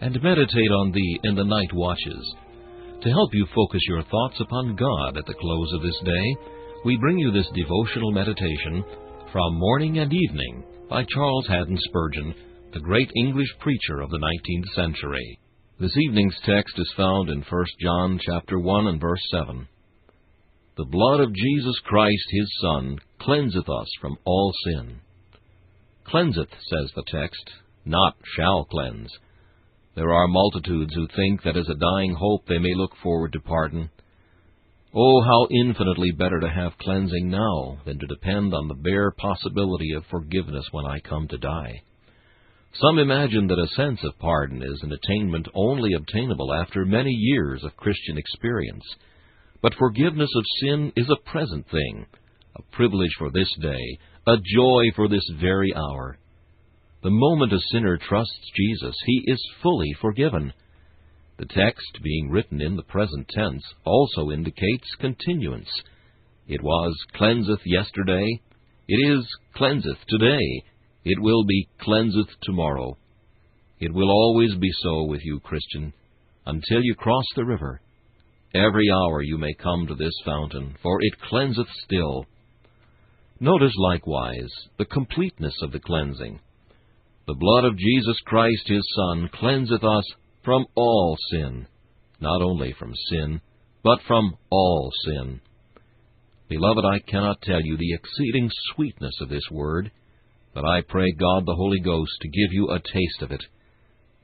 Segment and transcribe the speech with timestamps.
[0.00, 2.34] and meditate on thee in the night watches.
[3.02, 6.36] To help you focus your thoughts upon God at the close of this day,
[6.84, 8.84] we bring you this devotional meditation
[9.32, 12.34] from Morning and Evening by Charles Haddon Spurgeon,
[12.72, 15.38] the great English preacher of the 19th century.
[15.80, 19.68] This evening's text is found in 1 John chapter 1 and verse 7.
[20.76, 25.00] The blood of Jesus Christ his Son cleanseth us from all sin.
[26.06, 27.50] Cleanseth, says the text,
[27.84, 29.10] not shall cleanse.
[29.98, 33.40] There are multitudes who think that as a dying hope they may look forward to
[33.40, 33.90] pardon.
[34.94, 39.94] Oh, how infinitely better to have cleansing now than to depend on the bare possibility
[39.94, 41.82] of forgiveness when I come to die.
[42.74, 47.64] Some imagine that a sense of pardon is an attainment only obtainable after many years
[47.64, 48.84] of Christian experience.
[49.62, 52.06] But forgiveness of sin is a present thing,
[52.54, 53.98] a privilege for this day,
[54.28, 56.18] a joy for this very hour.
[57.00, 60.52] The moment a sinner trusts Jesus, he is fully forgiven.
[61.36, 65.70] The text, being written in the present tense, also indicates continuance.
[66.48, 68.26] It was cleanseth yesterday,
[68.88, 70.64] it is cleanseth today,
[71.04, 72.96] it will be cleanseth tomorrow.
[73.78, 75.92] It will always be so with you, Christian,
[76.46, 77.80] until you cross the river.
[78.54, 82.26] Every hour you may come to this fountain, for it cleanseth still.
[83.38, 86.40] Notice likewise the completeness of the cleansing.
[87.28, 90.04] The blood of Jesus Christ his Son cleanseth us
[90.46, 91.66] from all sin,
[92.22, 93.42] not only from sin,
[93.84, 95.42] but from all sin.
[96.48, 99.90] Beloved, I cannot tell you the exceeding sweetness of this word,
[100.54, 103.44] but I pray God the Holy Ghost to give you a taste of it.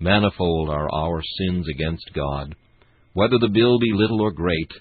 [0.00, 2.54] Manifold are our sins against God.
[3.12, 4.72] Whether the bill be little or great,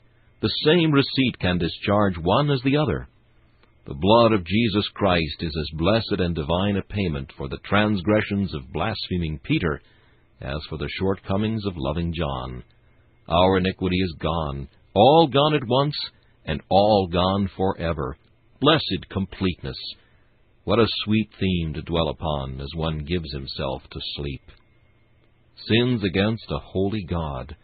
[0.41, 3.09] the same receipt can discharge one as the other.
[3.85, 8.53] The blood of Jesus Christ is as blessed and divine a payment for the transgressions
[8.53, 9.82] of blaspheming Peter
[10.40, 12.64] as for the shortcomings of loving John.
[13.28, 15.96] Our iniquity is gone, all gone at once,
[16.46, 18.16] and all gone forever.
[18.62, 19.78] Blessed completeness!
[20.64, 24.44] What a sweet theme to dwell upon as one gives himself to sleep.
[25.68, 27.58] Sins against a holy God,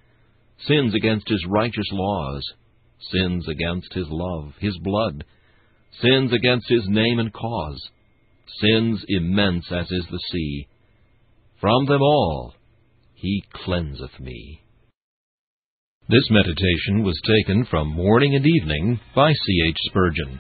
[0.68, 2.46] sins against his righteous laws,
[3.10, 5.24] sins against his love, his blood,
[6.02, 7.90] sins against his name and cause,
[8.62, 10.68] sins immense as is the sea.
[11.60, 12.54] From them all
[13.16, 14.62] he cleanseth me.
[16.08, 19.64] This meditation was taken from Morning and Evening by C.
[19.68, 19.78] H.
[19.90, 20.40] Spurgeon.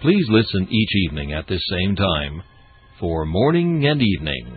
[0.00, 2.42] Please listen each evening at this same time
[3.00, 4.56] for Morning and Evening.